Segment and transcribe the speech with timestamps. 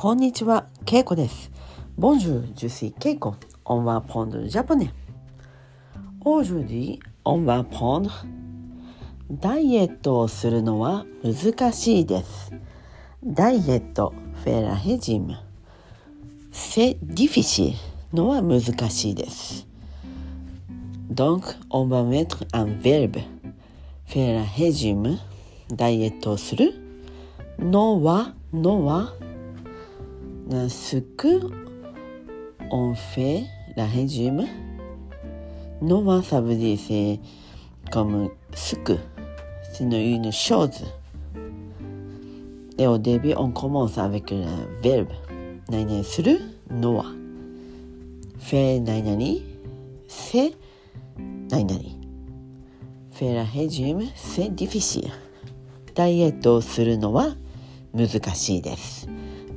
[0.00, 1.50] こんにちは、けいこです。
[1.96, 3.34] Bonjour、je suis、けいこ。
[3.64, 4.94] On apprend、japonais。
[6.20, 8.10] Aujourd'hui、on apprend。
[9.28, 12.52] ダイエットをするのは難しいです。
[13.24, 14.14] ダイエット、
[14.44, 15.36] フェラヘジム。
[16.52, 18.60] C'est、difficile のは難
[18.90, 19.66] しいです。
[21.10, 23.20] Donc、on va mettre un、verbe。
[23.20, 25.18] フェラヘジム、
[25.74, 26.72] ダイエットをする。
[27.58, 29.12] のは、のは、
[30.48, 31.40] dans ce que
[32.70, 33.44] on fait
[33.76, 34.46] la régime
[35.82, 37.20] Nova, ça veut dire c'est
[37.92, 38.94] comme ce que
[39.72, 40.84] c'est une chose
[42.78, 44.44] et au début on commence avec le
[44.82, 45.08] verbe
[45.70, 47.04] 何々するのは
[48.38, 49.42] fait 何々
[50.08, 50.54] c'est
[51.50, 51.80] 何々
[53.10, 55.10] faire un régime c'est difficile
[55.94, 57.34] ダイエットをするのは
[57.92, 59.08] 難しいです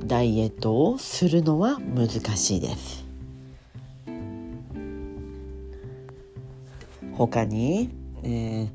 [0.04, 3.04] ダイエットをするのは難しいです。
[7.12, 7.90] 他に、
[8.22, 8.68] えー、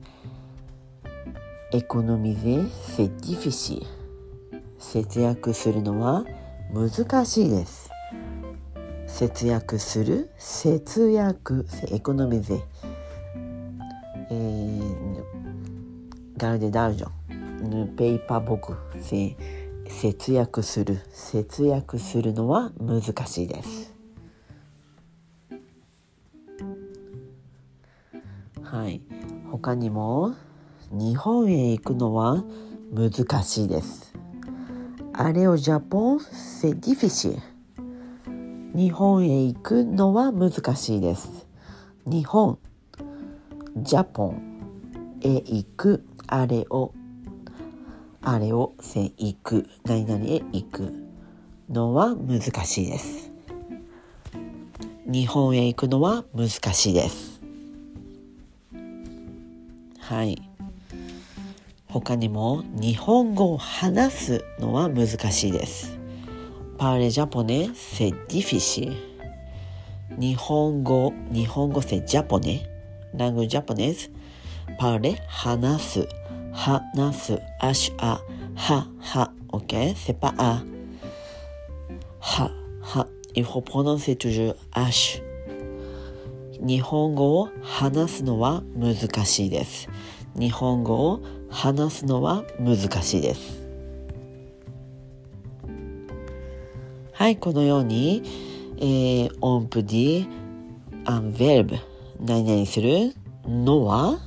[1.74, 3.86] エコノミゼ c'est difficile
[4.80, 6.26] 節約するのは
[6.74, 7.90] 難しいです。
[9.08, 12.62] 節約する節約エコノミゼ
[14.30, 15.24] えー、
[16.36, 17.10] ガルデダージョ
[17.84, 19.36] ンペーパーボクセ
[19.90, 21.00] 節約する。
[21.12, 23.94] 節約するのは難しいです。
[28.62, 29.02] はい。
[29.52, 30.36] 他にも
[30.92, 32.44] 日本へ行くのは
[32.94, 34.14] 難しいです。
[35.14, 37.38] あれをジャポンセディフィシ
[38.76, 41.48] 日本へ行くのは難しいです。
[42.06, 42.60] 日本
[43.78, 46.06] ジャポンへ行く。
[46.28, 46.94] あれを
[48.22, 49.70] あれをせ行く。
[49.86, 50.94] 何々へ行く
[51.70, 53.32] のは難しいです。
[55.06, 57.42] 日本へ行くのは難しいです。
[60.00, 60.42] はい。
[61.88, 65.98] 他にも日本語を話すのは難しいです。
[66.78, 68.92] パーレジャポネセディフィシ
[70.20, 72.70] 日本語日本語セジャポネ。
[73.14, 74.12] ラングジャポネズ。
[74.78, 76.08] パーレ話す。
[76.58, 78.20] ハナスアシあ、
[78.56, 79.32] は、は。
[79.50, 80.64] オッケーせパア
[82.20, 82.52] ハ
[82.82, 83.08] は。
[83.36, 85.22] Il pronon せ toujours H
[86.60, 89.88] 日本語を話すのは難しいです。
[90.36, 93.62] 日本語を話すのは難しいです。
[97.14, 98.24] はいこのように、
[98.78, 100.26] えー、音符で
[101.06, 101.76] アンベルブ
[102.20, 103.14] 何々する
[103.46, 104.18] のは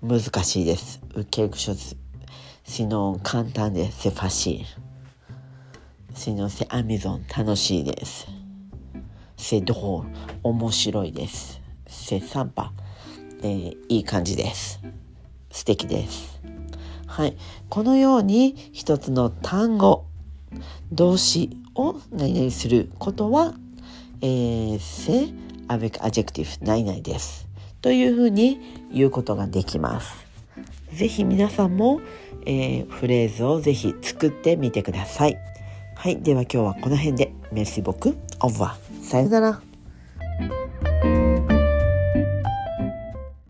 [0.00, 1.01] 難しいです。
[1.14, 1.96] ウケクショス
[3.22, 6.16] 簡単でセフシー。
[6.18, 8.26] シノンアミゾン楽しいです。
[9.36, 10.04] C'est drôle
[10.42, 11.60] 面白いです。
[11.86, 12.72] C'est sympa
[13.42, 14.80] え、いい感じです。
[15.50, 16.40] 素敵です。
[17.06, 17.36] はい。
[17.68, 20.06] このように一つの単語
[20.92, 23.54] 動詞を何々することは
[24.24, 25.34] えー、 C'est
[25.66, 27.48] avec adjectif 何々です。
[27.80, 28.60] というふうに
[28.92, 30.31] 言うことができます。
[30.94, 32.00] ぜひ皆さんも、
[32.46, 35.38] えー、フレーズを是非作ってみてください。
[35.94, 36.20] はい。
[36.20, 37.32] では今日はこの辺で。
[37.52, 38.16] メルシボク。
[38.40, 39.04] オーバー。
[39.04, 39.71] さよなら。